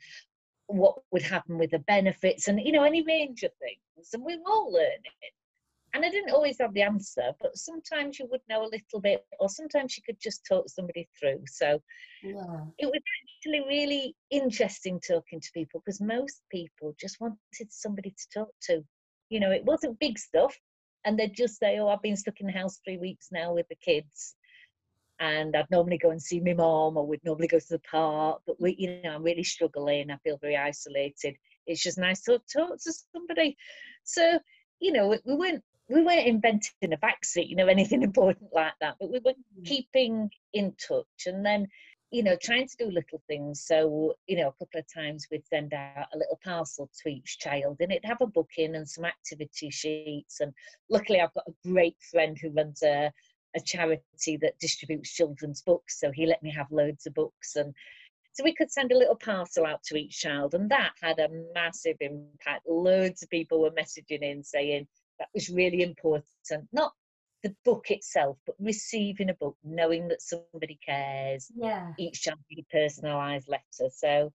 what 0.68 0.96
would 1.12 1.22
happen 1.22 1.58
with 1.58 1.70
the 1.72 1.80
benefits 1.80 2.48
and 2.48 2.62
you 2.62 2.72
know 2.72 2.84
any 2.84 3.04
range 3.04 3.44
of 3.44 3.52
things 3.60 4.14
and 4.14 4.24
we 4.24 4.38
were 4.38 4.44
all 4.48 4.72
learning 4.72 5.34
and 5.94 6.04
I 6.04 6.10
didn't 6.10 6.32
always 6.32 6.58
have 6.60 6.74
the 6.74 6.82
answer, 6.82 7.32
but 7.40 7.56
sometimes 7.56 8.18
you 8.18 8.28
would 8.32 8.42
know 8.50 8.64
a 8.64 8.72
little 8.72 9.00
bit, 9.00 9.24
or 9.40 9.48
sometimes 9.48 9.96
you 9.96 10.04
could 10.04 10.20
just 10.20 10.42
talk 10.48 10.68
somebody 10.68 11.08
through. 11.20 11.42
So 11.46 11.80
yeah. 12.24 12.66
it 12.80 12.88
was 12.88 13.02
actually 13.46 13.62
really 13.68 14.16
interesting 14.32 15.00
talking 15.00 15.40
to 15.40 15.52
people 15.54 15.82
because 15.86 16.02
most 16.02 16.42
people 16.52 16.96
just 17.00 17.22
wanted 17.22 17.38
somebody 17.70 18.10
to 18.10 18.40
talk 18.40 18.50
to. 18.64 18.84
You 19.30 19.40
know, 19.40 19.52
it 19.52 19.64
wasn't 19.66 20.00
big 20.00 20.18
stuff, 20.18 20.58
and 21.06 21.18
they'd 21.18 21.36
just 21.36 21.60
say, 21.60 21.78
"Oh, 21.78 21.90
I've 21.90 22.02
been 22.02 22.18
stuck 22.18 22.40
in 22.40 22.48
the 22.48 22.54
house 22.54 22.80
three 22.84 22.98
weeks 22.98 23.28
now 23.32 23.54
with 23.54 23.68
the 23.70 23.76
kids." 23.76 24.36
And 25.20 25.56
I'd 25.56 25.70
normally 25.70 26.00
go 26.00 26.10
and 26.10 26.22
see 26.22 26.40
my 26.40 26.54
mom, 26.54 26.98
or 26.98 27.06
we'd 27.06 27.24
normally 27.24 27.48
go 27.48 27.60
to 27.60 27.70
the 27.70 27.80
park. 27.80 28.42
But 28.48 28.60
we, 28.60 28.76
you 28.80 29.00
know, 29.04 29.12
I'm 29.12 29.24
really 29.24 29.44
struggling. 29.44 30.10
I 30.10 30.18
feel 30.18 30.40
very 30.42 30.58
isolated. 30.58 31.36
It's 31.68 31.84
just 31.84 32.00
nice 32.00 32.24
to 32.24 32.42
talk 32.52 32.82
to 32.82 32.94
somebody. 33.14 33.56
So, 34.04 34.40
you 34.80 34.92
know, 34.92 35.16
we 35.24 35.36
weren't 35.36 35.64
we 35.90 36.02
weren't 36.04 36.28
inventing 36.28 36.94
a 36.94 36.98
vaccine, 36.98 37.50
you 37.50 37.56
know, 37.56 37.68
anything 37.68 38.04
important 38.04 38.50
like 38.54 38.74
that. 38.82 38.96
But 39.00 39.12
we 39.12 39.20
were 39.20 39.34
mm. 39.34 39.66
keeping 39.66 40.30
in 40.54 40.74
touch, 40.88 41.28
and 41.28 41.46
then 41.46 41.68
you 42.14 42.22
know, 42.22 42.38
trying 42.40 42.68
to 42.68 42.78
do 42.78 42.92
little 42.92 43.24
things. 43.28 43.66
So, 43.66 44.14
you 44.28 44.38
know, 44.38 44.50
a 44.50 44.52
couple 44.52 44.80
of 44.80 44.94
times 44.94 45.26
we'd 45.32 45.48
send 45.48 45.74
out 45.74 46.06
a 46.14 46.18
little 46.18 46.40
parcel 46.44 46.88
to 47.02 47.10
each 47.10 47.40
child 47.40 47.78
and 47.80 47.92
it'd 47.92 48.06
have 48.06 48.22
a 48.22 48.28
booking 48.28 48.76
and 48.76 48.88
some 48.88 49.04
activity 49.04 49.72
sheets. 49.72 50.40
And 50.40 50.54
luckily, 50.92 51.20
I've 51.20 51.34
got 51.34 51.48
a 51.48 51.68
great 51.68 51.98
friend 52.12 52.38
who 52.40 52.52
runs 52.52 52.84
a, 52.84 53.12
a 53.56 53.62
charity 53.62 54.38
that 54.44 54.60
distributes 54.60 55.12
children's 55.12 55.64
books. 55.64 56.00
So 56.00 56.12
he 56.12 56.28
let 56.28 56.44
me 56.44 56.52
have 56.52 56.68
loads 56.70 57.08
of 57.08 57.16
books. 57.16 57.56
And 57.56 57.74
so 58.34 58.44
we 58.44 58.54
could 58.54 58.72
send 58.72 58.92
a 58.92 58.98
little 58.98 59.16
parcel 59.16 59.66
out 59.66 59.82
to 59.86 59.98
each 59.98 60.20
child. 60.20 60.54
And 60.54 60.70
that 60.70 60.92
had 61.02 61.18
a 61.18 61.30
massive 61.56 61.98
impact. 62.00 62.68
Loads 62.68 63.24
of 63.24 63.30
people 63.32 63.60
were 63.60 63.72
messaging 63.72 64.22
in 64.22 64.44
saying, 64.44 64.86
that 65.24 65.30
was 65.34 65.50
really 65.50 65.82
important. 65.82 66.26
Not 66.74 66.92
the 67.44 67.56
book 67.64 67.86
itself, 67.90 68.38
but 68.46 68.56
receiving 68.60 69.30
a 69.30 69.34
book, 69.36 69.56
knowing 69.64 70.10
that 70.10 70.22
somebody 70.22 70.78
cares. 70.86 71.50
Yeah. 71.56 71.94
Each 71.98 72.26
time 72.26 72.36
a 72.52 72.76
personalised 72.76 73.48
letter. 73.48 73.90
So, 73.94 74.32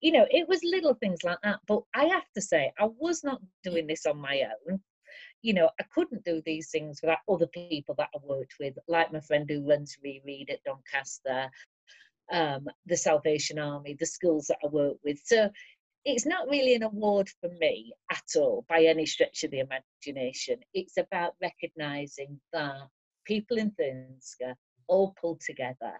you 0.00 0.12
know, 0.12 0.26
it 0.30 0.48
was 0.48 0.60
little 0.62 0.94
things 0.94 1.24
like 1.24 1.38
that. 1.42 1.58
But 1.66 1.82
I 1.94 2.04
have 2.04 2.30
to 2.34 2.40
say, 2.40 2.72
I 2.78 2.88
was 2.98 3.24
not 3.24 3.40
doing 3.64 3.86
this 3.88 4.06
on 4.06 4.18
my 4.18 4.42
own. 4.68 4.80
You 5.42 5.54
know, 5.54 5.68
I 5.80 5.84
couldn't 5.92 6.24
do 6.24 6.40
these 6.46 6.70
things 6.70 7.00
without 7.02 7.18
other 7.28 7.48
people 7.48 7.96
that 7.98 8.08
I 8.14 8.18
worked 8.22 8.54
with, 8.60 8.74
like 8.88 9.12
my 9.12 9.20
friend 9.20 9.48
who 9.48 9.68
runs 9.68 9.96
Reread 10.02 10.50
at 10.50 10.64
Doncaster, 10.64 11.50
um, 12.32 12.66
the 12.86 12.96
Salvation 12.96 13.58
Army, 13.58 13.96
the 13.98 14.06
schools 14.06 14.46
that 14.46 14.58
I 14.64 14.68
work 14.68 14.96
with. 15.04 15.18
So 15.24 15.50
it's 16.04 16.26
not 16.26 16.48
really 16.48 16.74
an 16.74 16.82
award 16.82 17.30
for 17.40 17.50
me 17.60 17.92
at 18.10 18.24
all 18.36 18.64
by 18.68 18.84
any 18.84 19.06
stretch 19.06 19.42
of 19.44 19.50
the 19.50 19.60
imagination. 19.60 20.56
It's 20.74 20.98
about 20.98 21.34
recognising 21.40 22.40
that 22.52 22.88
people 23.24 23.56
in 23.56 23.70
Thurnscoe 23.70 24.54
all 24.86 25.14
pulled 25.20 25.40
together 25.40 25.92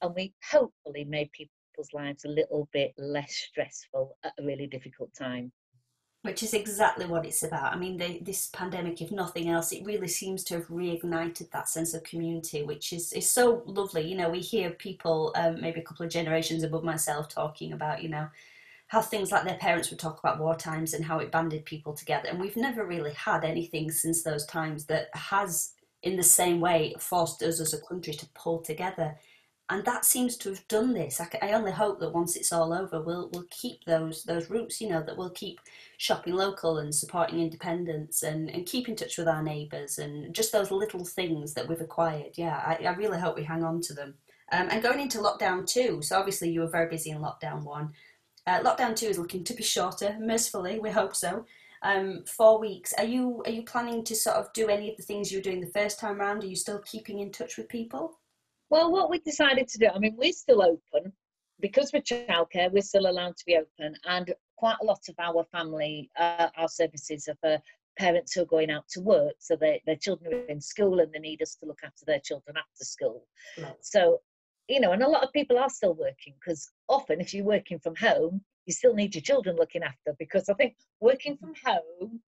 and 0.00 0.14
we 0.14 0.32
hopefully 0.48 1.04
made 1.04 1.30
people's 1.32 1.92
lives 1.92 2.24
a 2.24 2.28
little 2.28 2.68
bit 2.72 2.92
less 2.96 3.34
stressful 3.34 4.16
at 4.24 4.32
a 4.38 4.44
really 4.44 4.66
difficult 4.66 5.12
time. 5.14 5.50
Which 6.22 6.42
is 6.42 6.52
exactly 6.52 7.06
what 7.06 7.24
it's 7.24 7.44
about. 7.44 7.72
I 7.72 7.76
mean, 7.78 7.96
this 8.22 8.48
pandemic, 8.48 9.00
if 9.00 9.12
nothing 9.12 9.48
else, 9.48 9.72
it 9.72 9.84
really 9.84 10.08
seems 10.08 10.42
to 10.44 10.54
have 10.54 10.66
reignited 10.66 11.50
that 11.52 11.68
sense 11.68 11.94
of 11.94 12.02
community, 12.02 12.64
which 12.64 12.92
is, 12.92 13.12
is 13.12 13.30
so 13.30 13.62
lovely. 13.66 14.02
You 14.02 14.16
know, 14.16 14.28
we 14.28 14.40
hear 14.40 14.70
people, 14.70 15.32
um, 15.36 15.60
maybe 15.60 15.80
a 15.80 15.84
couple 15.84 16.04
of 16.04 16.12
generations 16.12 16.64
above 16.64 16.82
myself, 16.82 17.28
talking 17.28 17.72
about, 17.72 18.02
you 18.02 18.08
know, 18.08 18.28
how 18.88 19.02
things 19.02 19.30
like 19.30 19.44
their 19.44 19.58
parents 19.58 19.90
would 19.90 19.98
talk 19.98 20.18
about 20.18 20.40
war 20.40 20.56
times 20.56 20.94
and 20.94 21.04
how 21.04 21.18
it 21.18 21.30
banded 21.30 21.64
people 21.64 21.94
together. 21.94 22.28
And 22.28 22.40
we've 22.40 22.56
never 22.56 22.84
really 22.86 23.12
had 23.12 23.44
anything 23.44 23.90
since 23.90 24.22
those 24.22 24.46
times 24.46 24.86
that 24.86 25.08
has, 25.14 25.72
in 26.02 26.16
the 26.16 26.22
same 26.22 26.58
way, 26.58 26.94
forced 26.98 27.42
us 27.42 27.60
as 27.60 27.74
a 27.74 27.82
country 27.82 28.14
to 28.14 28.26
pull 28.34 28.60
together. 28.60 29.16
And 29.70 29.84
that 29.84 30.06
seems 30.06 30.38
to 30.38 30.48
have 30.48 30.66
done 30.68 30.94
this. 30.94 31.20
I, 31.20 31.28
I 31.42 31.52
only 31.52 31.72
hope 31.72 32.00
that 32.00 32.14
once 32.14 32.34
it's 32.34 32.54
all 32.54 32.72
over, 32.72 33.02
we'll 33.02 33.28
we'll 33.34 33.44
keep 33.50 33.84
those 33.84 34.24
those 34.24 34.48
roots. 34.48 34.80
You 34.80 34.88
know 34.88 35.02
that 35.02 35.18
we'll 35.18 35.28
keep 35.28 35.60
shopping 35.98 36.34
local 36.34 36.78
and 36.78 36.94
supporting 36.94 37.40
independence 37.40 38.22
and, 38.22 38.48
and 38.48 38.64
keep 38.64 38.88
in 38.88 38.96
touch 38.96 39.18
with 39.18 39.28
our 39.28 39.42
neighbours 39.42 39.98
and 39.98 40.34
just 40.34 40.52
those 40.52 40.70
little 40.70 41.04
things 41.04 41.52
that 41.52 41.68
we've 41.68 41.82
acquired. 41.82 42.38
Yeah, 42.38 42.56
I, 42.56 42.86
I 42.86 42.94
really 42.94 43.20
hope 43.20 43.36
we 43.36 43.44
hang 43.44 43.62
on 43.62 43.82
to 43.82 43.92
them. 43.92 44.14
Um, 44.50 44.68
and 44.70 44.82
going 44.82 45.00
into 45.00 45.18
lockdown 45.18 45.66
two, 45.66 46.00
so 46.00 46.16
obviously 46.16 46.48
you 46.50 46.60
were 46.60 46.70
very 46.70 46.88
busy 46.88 47.10
in 47.10 47.18
lockdown 47.18 47.64
one. 47.64 47.92
Uh, 48.48 48.62
lockdown 48.62 48.96
two 48.96 49.06
is 49.06 49.18
looking 49.18 49.44
to 49.44 49.52
be 49.52 49.62
shorter, 49.62 50.16
mercifully, 50.18 50.78
we 50.80 50.90
hope 50.90 51.14
so. 51.14 51.44
um, 51.82 52.24
four 52.26 52.58
weeks. 52.58 52.92
Are 52.94 53.04
you 53.04 53.42
are 53.46 53.52
you 53.52 53.62
planning 53.62 54.02
to 54.04 54.14
sort 54.14 54.36
of 54.36 54.52
do 54.52 54.68
any 54.68 54.90
of 54.90 54.96
the 54.96 55.02
things 55.02 55.30
you 55.30 55.38
were 55.38 55.42
doing 55.42 55.60
the 55.60 55.66
first 55.78 56.00
time 56.00 56.20
around? 56.20 56.42
Are 56.42 56.46
you 56.46 56.56
still 56.56 56.80
keeping 56.80 57.20
in 57.20 57.30
touch 57.30 57.56
with 57.56 57.68
people? 57.68 58.18
Well, 58.70 58.90
what 58.90 59.10
we 59.10 59.18
decided 59.18 59.68
to 59.68 59.78
do, 59.78 59.88
I 59.94 59.98
mean, 59.98 60.16
we're 60.16 60.32
still 60.32 60.62
open 60.62 61.12
because 61.60 61.92
we're 61.92 62.02
childcare. 62.02 62.70
We're 62.72 62.82
still 62.82 63.08
allowed 63.08 63.36
to 63.36 63.44
be 63.46 63.56
open, 63.56 63.94
and 64.04 64.34
quite 64.56 64.76
a 64.82 64.84
lot 64.84 65.00
of 65.08 65.14
our 65.18 65.44
family, 65.52 66.10
uh, 66.18 66.48
our 66.56 66.68
services 66.68 67.28
are 67.28 67.36
for 67.40 67.62
parents 67.98 68.32
who 68.32 68.42
are 68.42 68.46
going 68.46 68.70
out 68.70 68.88
to 68.88 69.00
work, 69.00 69.34
so 69.38 69.56
they, 69.56 69.82
their 69.86 69.96
children 69.96 70.32
are 70.32 70.46
in 70.46 70.60
school 70.60 71.00
and 71.00 71.12
they 71.12 71.18
need 71.18 71.42
us 71.42 71.56
to 71.56 71.66
look 71.66 71.80
after 71.84 72.04
their 72.04 72.20
children 72.20 72.56
after 72.56 72.84
school. 72.84 73.26
Right. 73.60 73.74
So, 73.80 74.20
you 74.68 74.80
know, 74.80 74.92
and 74.92 75.02
a 75.02 75.08
lot 75.08 75.24
of 75.24 75.32
people 75.32 75.58
are 75.58 75.70
still 75.70 75.94
working 75.94 76.34
because 76.40 76.70
often 76.88 77.20
if 77.20 77.32
you're 77.32 77.44
working 77.44 77.78
from 77.78 77.96
home, 77.96 78.42
you 78.66 78.72
still 78.72 78.94
need 78.94 79.14
your 79.14 79.22
children 79.22 79.56
looking 79.56 79.82
after 79.82 80.14
because 80.18 80.48
I 80.48 80.54
think 80.54 80.76
working 81.00 81.38
from 81.38 81.54
home 81.64 82.20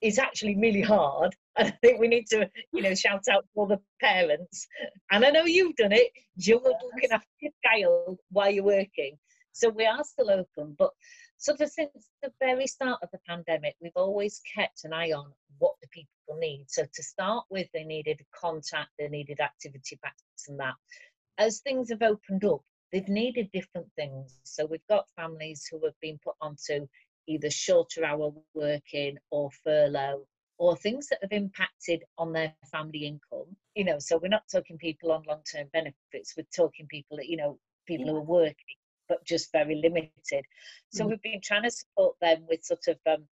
is 0.00 0.18
actually 0.18 0.56
really 0.56 0.82
hard. 0.82 1.34
And 1.58 1.68
I 1.68 1.78
think 1.82 1.98
we 1.98 2.06
need 2.06 2.26
to, 2.28 2.48
you 2.72 2.82
know, 2.82 2.94
shout 2.94 3.24
out 3.32 3.44
for 3.52 3.66
the 3.66 3.80
parents. 4.00 4.68
And 5.10 5.24
I 5.24 5.30
know 5.30 5.44
you've 5.44 5.74
done 5.74 5.90
it. 5.90 6.12
You're 6.36 6.60
looking 6.60 7.10
after 7.10 7.26
your 7.40 7.52
child 7.66 8.20
while 8.30 8.48
you're 8.48 8.62
working. 8.62 9.18
So 9.52 9.68
we 9.70 9.84
are 9.84 10.04
still 10.04 10.30
open, 10.30 10.76
but 10.78 10.90
sort 11.38 11.60
of 11.60 11.68
since 11.68 12.10
the 12.22 12.32
very 12.40 12.68
start 12.68 13.00
of 13.02 13.08
the 13.12 13.18
pandemic, 13.26 13.74
we've 13.80 13.90
always 13.96 14.40
kept 14.54 14.84
an 14.84 14.92
eye 14.92 15.10
on 15.10 15.32
what 15.58 15.74
the 15.82 15.88
people 15.88 16.38
need. 16.38 16.66
So 16.68 16.84
to 16.84 17.02
start 17.02 17.44
with, 17.50 17.66
they 17.74 17.82
needed 17.82 18.20
contact, 18.32 18.90
they 19.00 19.08
needed 19.08 19.40
activity 19.40 19.98
packs 20.00 20.48
and 20.48 20.60
that. 20.60 20.74
As 21.38 21.60
things 21.60 21.90
have 21.90 22.02
opened 22.02 22.44
up, 22.44 22.62
they've 22.92 23.08
needed 23.08 23.50
different 23.52 23.86
things. 23.96 24.38
So 24.44 24.66
we've 24.66 24.86
got 24.88 25.08
families 25.16 25.66
who 25.70 25.84
have 25.84 25.98
been 26.00 26.18
put 26.24 26.34
onto 26.40 26.86
either 27.26 27.50
shorter 27.50 28.04
hour 28.04 28.32
working 28.54 29.18
or 29.30 29.50
furlough 29.64 30.24
or 30.58 30.76
things 30.76 31.06
that 31.08 31.20
have 31.22 31.32
impacted 31.32 32.02
on 32.16 32.32
their 32.32 32.52
family 32.72 33.06
income. 33.06 33.54
You 33.74 33.84
know, 33.84 33.98
so 33.98 34.18
we're 34.18 34.28
not 34.28 34.48
talking 34.50 34.78
people 34.78 35.12
on 35.12 35.22
long 35.28 35.42
term 35.50 35.68
benefits, 35.72 36.34
we're 36.36 36.46
talking 36.54 36.86
people 36.88 37.16
that, 37.18 37.28
you 37.28 37.36
know, 37.36 37.58
people 37.86 38.06
yeah. 38.06 38.12
who 38.12 38.18
are 38.18 38.22
working 38.22 38.76
but 39.08 39.24
just 39.24 39.50
very 39.52 39.76
limited. 39.76 40.44
So 40.90 41.04
mm. 41.04 41.10
we've 41.10 41.22
been 41.22 41.40
trying 41.42 41.62
to 41.62 41.70
support 41.70 42.16
them 42.20 42.44
with 42.48 42.62
sort 42.62 42.86
of, 42.88 42.98
um, 43.10 43.26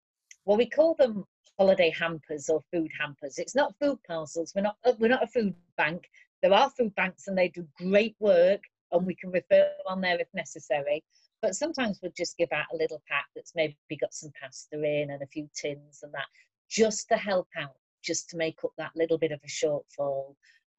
well, 0.45 0.59
we 0.59 0.69
call 0.69 0.95
them 0.95 1.25
holiday 1.59 1.91
hampers 1.91 2.49
or 2.49 2.61
food 2.73 2.91
hampers. 2.99 3.39
It's 3.39 3.55
not 3.55 3.75
food 3.81 3.99
parcels. 4.07 4.53
We're 4.55 4.63
not 4.63 4.77
we're 4.99 5.09
not 5.09 5.25
a 5.25 5.29
food 5.29 5.55
bank. 5.77 6.09
There 6.43 6.53
are 6.53 6.71
food 6.71 6.95
banks 6.95 7.29
and 7.29 7.39
they 7.39 7.49
do 7.49 7.67
great 7.79 8.17
work, 8.19 8.63
and 8.91 9.07
we 9.07 9.15
can 9.15 9.31
refer 9.31 9.71
on 9.87 10.01
there 10.01 10.19
if 10.19 10.29
necessary. 10.35 11.03
But 11.41 11.57
sometimes 11.57 11.99
we'll 12.03 12.13
just 12.17 12.37
give 12.37 12.53
out 12.53 12.67
a 12.73 12.77
little 12.77 13.03
pack 13.09 13.27
that's 13.35 13.53
maybe 13.55 13.77
got 14.01 14.15
some 14.15 14.31
pasta 14.41 14.83
in 14.83 15.11
and 15.11 15.23
a 15.23 15.27
few 15.27 15.49
tins 15.55 16.01
and 16.03 16.13
that, 16.15 16.27
just 16.71 17.09
to 17.09 17.17
help 17.17 17.49
out, 17.59 17.75
just 18.03 18.31
to 18.31 18.37
make 18.37 18.59
up 18.65 18.73
that 18.79 18.93
little 18.95 19.19
bit 19.19 19.33
of 19.33 19.41
a 19.45 19.49
shortfall. 19.49 20.35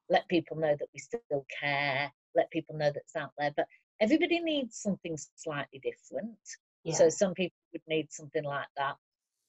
Let 0.08 0.28
people 0.28 0.56
know 0.56 0.74
that 0.78 0.88
we 0.92 1.00
still 1.00 1.46
care. 1.60 2.10
Let 2.34 2.50
people 2.50 2.76
know 2.76 2.90
that's 2.92 3.16
out 3.16 3.32
there. 3.38 3.52
But 3.56 3.66
everybody 4.00 4.40
needs 4.40 4.76
something 4.76 5.16
slightly 5.36 5.80
different. 5.82 6.38
Yeah. 6.82 6.94
So 6.94 7.08
some 7.08 7.34
people 7.34 7.56
would 7.72 7.82
need 7.88 8.10
something 8.10 8.44
like 8.44 8.68
that. 8.76 8.96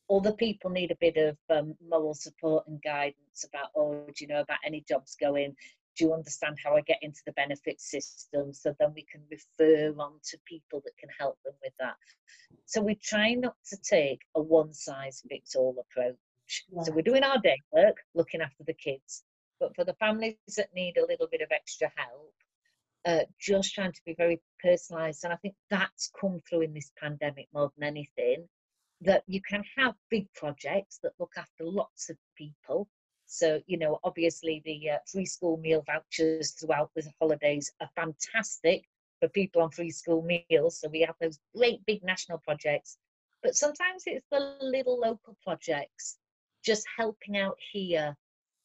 Other 0.10 0.34
people 0.34 0.70
need 0.70 0.92
a 0.92 0.98
bit 1.00 1.18
of 1.18 1.38
um, 1.50 1.76
moral 1.90 2.14
support 2.14 2.68
and 2.68 2.82
guidance 2.82 3.46
about, 3.48 3.70
oh, 3.76 4.06
do 4.06 4.14
you 4.24 4.28
know 4.28 4.42
about 4.42 4.60
any 4.66 4.84
jobs 4.88 5.16
going? 5.20 5.56
Do 5.98 6.06
you 6.06 6.14
understand 6.14 6.58
how 6.64 6.76
I 6.76 6.82
get 6.82 7.00
into 7.02 7.22
the 7.26 7.32
benefit 7.34 7.80
system? 7.80 8.54
So 8.54 8.76
then 8.80 8.94
we 8.94 9.06
can 9.10 9.22
refer 9.30 9.94
on 10.00 10.14
to 10.30 10.38
people 10.46 10.82
that 10.84 10.98
can 10.98 11.10
help 11.18 11.38
them 11.44 11.54
with 11.64 11.74
that. 11.80 11.96
So 12.66 12.82
we 12.82 12.96
try 12.96 13.34
not 13.34 13.56
to 13.70 13.78
take 13.78 14.22
a 14.36 14.42
one 14.42 14.74
size 14.74 15.24
fits 15.30 15.56
all 15.56 15.76
approach. 15.80 16.18
Yeah. 16.70 16.84
So 16.84 16.92
we're 16.92 17.02
doing 17.02 17.24
our 17.24 17.40
day 17.40 17.62
work, 17.72 17.98
looking 18.14 18.42
after 18.42 18.64
the 18.64 18.74
kids. 18.74 19.24
But 19.60 19.76
for 19.76 19.86
the 19.86 19.94
families 19.94 20.36
that 20.58 20.74
need 20.76 20.98
a 20.98 21.06
little 21.06 21.28
bit 21.32 21.42
of 21.42 21.52
extra 21.52 21.92
help, 21.96 22.34
uh, 23.06 23.26
just 23.40 23.74
trying 23.74 23.94
to 23.94 24.02
be 24.06 24.16
very 24.16 24.42
personalized. 24.62 25.24
And 25.24 25.32
I 25.32 25.38
think 25.38 25.56
that's 25.70 26.12
come 26.20 26.42
through 26.50 26.62
in 26.62 26.74
this 26.74 26.92
pandemic 27.00 27.48
more 27.54 27.72
than 27.78 27.88
anything 27.88 28.48
that 29.02 29.24
you 29.28 29.42
can 29.42 29.64
have 29.78 29.94
big 30.10 30.28
projects 30.34 31.00
that 31.04 31.14
look 31.20 31.34
after 31.38 31.64
lots 31.64 32.10
of 32.10 32.18
people. 32.38 32.88
So, 33.26 33.62
you 33.68 33.78
know, 33.78 34.00
obviously 34.04 34.62
the 34.66 34.92
uh, 34.92 34.98
free 35.12 35.26
school 35.26 35.58
meal 35.58 35.84
vouchers 35.86 36.52
throughout 36.52 36.92
the 36.96 37.04
holidays 37.20 37.72
are 37.82 37.90
fantastic 37.96 38.86
for 39.20 39.30
people 39.30 39.62
on 39.62 39.72
free 39.72 39.92
school 39.92 40.22
meals. 40.22 40.80
So 40.80 40.90
we 40.90 41.02
have 41.02 41.16
those 41.20 41.40
great 41.56 41.86
big 41.86 42.04
national 42.04 42.40
projects. 42.40 42.98
But 43.42 43.56
sometimes 43.56 44.04
it's 44.06 44.26
the 44.32 44.58
little 44.62 45.00
local 45.00 45.38
projects, 45.44 46.18
just 46.64 46.86
helping 46.98 47.38
out 47.38 47.58
here 47.72 48.16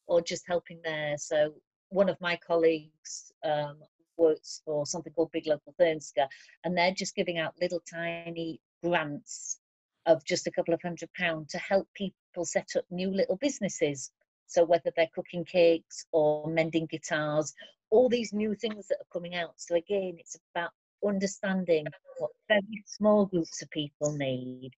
or 0.07 0.21
just 0.21 0.43
helping 0.47 0.79
there. 0.83 1.17
So 1.17 1.53
one 1.89 2.09
of 2.09 2.19
my 2.19 2.37
colleagues 2.37 3.31
um, 3.43 3.77
works 4.17 4.61
for 4.65 4.85
something 4.85 5.13
called 5.13 5.31
Big 5.31 5.47
Local 5.47 5.73
Thurnscoe, 5.79 6.27
and 6.63 6.77
they're 6.77 6.93
just 6.93 7.15
giving 7.15 7.37
out 7.37 7.55
little 7.61 7.81
tiny 7.91 8.59
grants 8.83 9.59
of 10.05 10.23
just 10.25 10.47
a 10.47 10.51
couple 10.51 10.73
of 10.73 10.81
hundred 10.81 11.11
pounds 11.13 11.51
to 11.51 11.57
help 11.59 11.87
people 11.93 12.43
set 12.43 12.69
up 12.75 12.85
new 12.89 13.11
little 13.11 13.35
businesses. 13.35 14.11
So 14.51 14.65
whether 14.65 14.91
they're 14.95 15.07
cooking 15.15 15.45
cakes 15.45 16.05
or 16.11 16.45
mending 16.47 16.85
guitars, 16.87 17.53
all 17.89 18.09
these 18.09 18.33
new 18.33 18.53
things 18.53 18.87
that 18.87 18.97
are 18.99 19.13
coming 19.13 19.33
out. 19.33 19.53
So 19.55 19.75
again, 19.75 20.17
it's 20.19 20.37
about 20.53 20.71
understanding 21.07 21.85
what 22.17 22.31
very 22.49 22.83
small 22.85 23.25
groups 23.25 23.61
of 23.61 23.69
people 23.69 24.11
need 24.11 24.71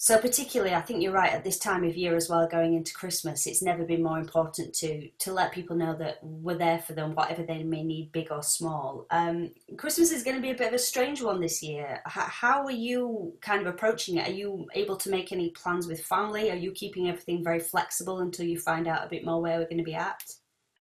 so 0.00 0.16
particularly, 0.16 0.74
I 0.76 0.80
think 0.80 1.02
you're 1.02 1.12
right 1.12 1.32
at 1.32 1.42
this 1.42 1.58
time 1.58 1.82
of 1.82 1.96
year 1.96 2.14
as 2.14 2.28
well, 2.28 2.46
going 2.46 2.74
into 2.74 2.94
Christmas. 2.94 3.48
It's 3.48 3.62
never 3.62 3.82
been 3.84 4.00
more 4.00 4.20
important 4.20 4.72
to 4.76 5.08
to 5.08 5.32
let 5.32 5.50
people 5.50 5.74
know 5.74 5.96
that 5.96 6.20
we're 6.22 6.56
there 6.56 6.78
for 6.78 6.92
them, 6.92 7.16
whatever 7.16 7.42
they 7.42 7.64
may 7.64 7.82
need, 7.82 8.12
big 8.12 8.30
or 8.30 8.44
small. 8.44 9.06
Um, 9.10 9.50
Christmas 9.76 10.12
is 10.12 10.22
going 10.22 10.36
to 10.36 10.42
be 10.42 10.50
a 10.50 10.54
bit 10.54 10.68
of 10.68 10.74
a 10.74 10.78
strange 10.78 11.20
one 11.20 11.40
this 11.40 11.64
year. 11.64 12.00
H- 12.06 12.12
how 12.12 12.64
are 12.64 12.70
you 12.70 13.34
kind 13.40 13.60
of 13.60 13.66
approaching 13.66 14.18
it? 14.18 14.28
Are 14.28 14.32
you 14.32 14.68
able 14.74 14.96
to 14.98 15.10
make 15.10 15.32
any 15.32 15.50
plans 15.50 15.88
with 15.88 16.04
family? 16.04 16.52
Are 16.52 16.56
you 16.56 16.70
keeping 16.70 17.08
everything 17.08 17.42
very 17.42 17.58
flexible 17.58 18.20
until 18.20 18.46
you 18.46 18.56
find 18.56 18.86
out 18.86 19.04
a 19.04 19.08
bit 19.10 19.24
more 19.24 19.42
where 19.42 19.58
we're 19.58 19.64
going 19.64 19.78
to 19.78 19.82
be 19.82 19.94
at? 19.94 20.22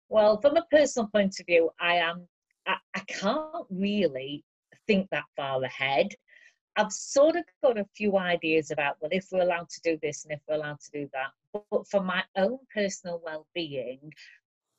Well, 0.09 0.39
from 0.39 0.57
a 0.57 0.65
personal 0.69 1.09
point 1.09 1.39
of 1.39 1.47
view, 1.47 1.71
I 1.79 1.95
am. 1.95 2.27
I, 2.67 2.75
I 2.93 2.99
can't 2.99 3.65
really 3.71 4.43
think 4.85 5.09
that 5.09 5.23
far 5.35 5.63
ahead. 5.63 6.13
I've 6.77 6.91
sort 6.91 7.35
of 7.35 7.43
got 7.63 7.79
a 7.79 7.85
few 7.95 8.17
ideas 8.17 8.69
about, 8.69 8.97
well, 9.01 9.09
if 9.11 9.27
we're 9.31 9.41
allowed 9.41 9.69
to 9.69 9.81
do 9.83 9.97
this 10.01 10.23
and 10.23 10.33
if 10.33 10.39
we're 10.47 10.55
allowed 10.55 10.79
to 10.79 10.91
do 10.91 11.09
that. 11.11 11.31
But, 11.71 11.87
for 11.87 12.01
my 12.01 12.23
own 12.37 12.59
personal 12.73 13.19
well 13.25 13.47
being, 13.55 14.13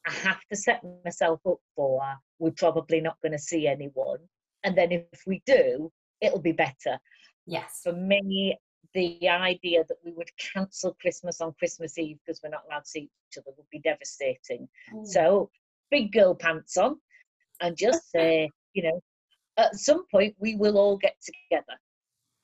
I 0.06 0.12
have 0.12 0.40
to 0.50 0.56
set 0.56 0.82
myself 1.04 1.40
up 1.46 1.58
for 1.74 2.02
we're 2.38 2.52
probably 2.52 3.00
not 3.00 3.20
going 3.20 3.32
to 3.32 3.38
see 3.38 3.66
anyone. 3.66 4.18
And 4.62 4.78
then 4.78 4.92
if 4.92 5.22
we 5.26 5.42
do, 5.44 5.90
it'll 6.20 6.40
be 6.40 6.52
better. 6.52 6.98
Yes. 7.46 7.80
For 7.82 7.92
me, 7.92 8.56
the 8.94 9.28
idea 9.28 9.84
that 9.88 9.98
we 10.04 10.12
would 10.12 10.30
cancel 10.54 10.96
Christmas 11.00 11.40
on 11.40 11.52
Christmas 11.58 11.98
Eve 11.98 12.18
because 12.24 12.40
we're 12.42 12.50
not 12.50 12.62
allowed 12.68 12.84
to 12.84 12.90
see 12.90 13.00
each 13.30 13.38
other 13.38 13.50
would 13.56 13.68
be 13.70 13.80
devastating. 13.80 14.68
Mm. 14.94 15.06
So, 15.06 15.50
big 15.90 16.12
girl 16.12 16.34
pants 16.34 16.76
on 16.76 16.98
and 17.60 17.76
just 17.76 18.10
say, 18.10 18.50
you 18.72 18.84
know, 18.84 19.02
at 19.56 19.74
some 19.74 20.06
point 20.10 20.36
we 20.38 20.54
will 20.54 20.78
all 20.78 20.96
get 20.96 21.16
together. 21.22 21.74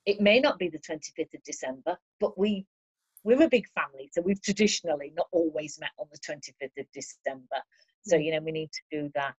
It 0.06 0.20
may 0.20 0.40
not 0.40 0.58
be 0.58 0.68
the 0.68 0.78
25th 0.78 1.34
of 1.34 1.42
December, 1.44 1.96
but 2.20 2.38
we 2.38 2.66
we're 3.24 3.42
a 3.42 3.48
big 3.48 3.66
family, 3.70 4.10
so 4.12 4.20
we've 4.20 4.42
traditionally 4.42 5.10
not 5.16 5.28
always 5.32 5.78
met 5.80 5.90
on 5.98 6.06
the 6.12 6.18
25th 6.18 6.78
of 6.78 6.86
December. 6.92 7.56
So 8.04 8.16
mm. 8.16 8.24
you 8.24 8.32
know 8.32 8.40
we 8.40 8.52
need 8.52 8.70
to 8.72 8.82
do 8.90 9.10
that. 9.14 9.34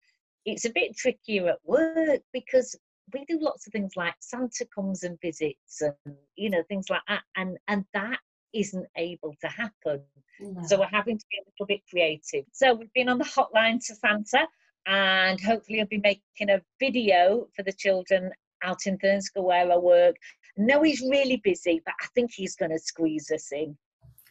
It's 0.46 0.66
a 0.66 0.72
bit 0.72 0.98
trickier 0.98 1.50
at 1.50 1.60
work 1.64 2.22
because 2.34 2.76
we 3.14 3.24
do 3.26 3.40
lots 3.40 3.68
of 3.68 3.74
things 3.74 3.92
like 3.96 4.16
Santa 4.20 4.66
comes 4.74 5.04
and 5.04 5.20
visits 5.22 5.82
and 5.82 6.16
you 6.36 6.50
know 6.50 6.64
things 6.68 6.90
like 6.90 7.04
that, 7.08 7.22
and 7.36 7.58
and 7.68 7.86
that 7.94 8.20
isn't 8.54 8.88
able 8.98 9.36
to 9.42 9.48
happen. 9.48 10.02
No. 10.40 10.64
So 10.66 10.80
we're 10.80 10.88
having 10.88 11.18
to 11.18 11.26
be 11.30 11.38
a 11.38 11.50
little 11.50 11.68
bit 11.68 11.82
creative. 11.90 12.46
So 12.54 12.74
we've 12.74 12.94
been 12.94 13.10
on 13.10 13.18
the 13.18 13.26
hotline 13.26 13.86
to 13.86 13.96
Santa, 13.96 14.48
and 14.88 15.40
hopefully 15.40 15.82
I'll 15.82 15.88
be 15.88 16.00
making 16.00 16.50
a 16.50 16.62
video 16.80 17.48
for 17.56 17.64
the 17.64 17.74
children 17.74 18.32
out 18.64 18.88
in 18.88 18.98
Thurnscoe 18.98 19.44
where 19.44 19.72
I 19.72 19.78
work 19.78 20.16
know 20.58 20.82
he's 20.84 21.02
really 21.02 21.42
busy, 21.44 21.82
but 21.86 21.94
I 22.02 22.08
think 22.16 22.32
he's 22.34 22.56
going 22.56 22.72
to 22.72 22.80
squeeze 22.80 23.32
us 23.32 23.52
in. 23.52 23.78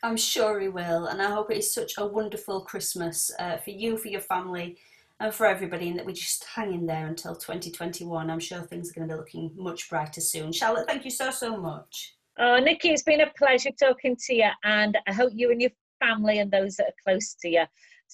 I'm 0.02 0.16
sure 0.16 0.60
he 0.60 0.68
will, 0.68 1.06
and 1.06 1.22
I 1.22 1.30
hope 1.30 1.50
it 1.50 1.58
is 1.58 1.72
such 1.72 1.94
a 1.96 2.06
wonderful 2.06 2.60
Christmas 2.60 3.30
uh, 3.38 3.56
for 3.56 3.70
you, 3.70 3.96
for 3.96 4.08
your 4.08 4.20
family, 4.20 4.76
and 5.20 5.32
for 5.32 5.46
everybody, 5.46 5.88
and 5.88 5.98
that 5.98 6.04
we 6.04 6.12
just 6.12 6.44
hang 6.44 6.74
in 6.74 6.86
there 6.86 7.06
until 7.06 7.34
2021. 7.34 8.30
I'm 8.30 8.40
sure 8.40 8.60
things 8.60 8.90
are 8.90 8.94
going 8.94 9.08
to 9.08 9.14
be 9.14 9.18
looking 9.18 9.50
much 9.56 9.88
brighter 9.88 10.20
soon. 10.20 10.52
Charlotte, 10.52 10.86
thank 10.86 11.04
you 11.04 11.10
so, 11.10 11.30
so 11.30 11.56
much. 11.56 12.16
Oh, 12.38 12.58
Nikki, 12.58 12.90
it's 12.90 13.02
been 13.02 13.22
a 13.22 13.30
pleasure 13.38 13.70
talking 13.70 14.16
to 14.26 14.34
you, 14.34 14.50
and 14.64 14.98
I 15.06 15.12
hope 15.12 15.32
you 15.34 15.50
and 15.50 15.62
your 15.62 15.70
family 16.00 16.40
and 16.40 16.50
those 16.50 16.76
that 16.76 16.88
are 16.88 17.02
close 17.02 17.34
to 17.40 17.48
you 17.48 17.64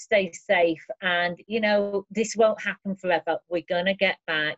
stay 0.00 0.33
safe. 0.33 0.85
And, 1.02 1.38
you 1.47 1.61
know, 1.61 2.07
this 2.11 2.35
won't 2.37 2.61
happen 2.62 2.97
forever. 2.97 3.38
We're 3.49 3.62
going 3.69 3.87
to 3.87 3.95
get 3.95 4.16
back. 4.26 4.57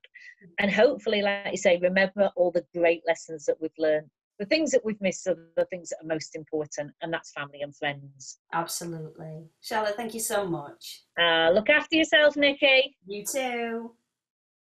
And 0.59 0.71
hopefully, 0.71 1.23
like 1.23 1.51
you 1.53 1.57
say, 1.59 1.79
remember 1.83 2.31
all 2.37 2.51
the 2.51 2.65
great 2.75 3.03
lessons 3.07 3.45
that 3.47 3.61
we've 3.61 3.71
learned. 3.79 4.09
the 4.39 4.47
things 4.47 4.73
that 4.73 4.85
we've 4.85 5.01
missed 5.01 5.27
are 5.29 5.37
the 5.57 5.65
things 5.67 5.91
that 5.91 5.99
are 6.03 6.15
most 6.15 6.35
important, 6.35 6.91
and 7.01 7.13
that's 7.13 7.31
family 7.31 7.61
and 7.63 7.77
friends. 7.77 8.39
Absolutely. 8.53 9.45
Charlotte, 9.61 9.95
thank 9.95 10.15
you 10.15 10.21
so 10.21 10.45
much. 10.45 11.03
Uh, 11.21 11.51
look 11.51 11.71
after 11.71 11.95
yourself, 11.95 12.37
Nikki. 12.37 12.97
You 13.07 13.25
too. 13.25 13.93